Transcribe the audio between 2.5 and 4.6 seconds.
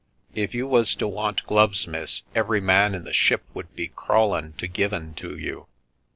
man in the ship would be crawlen'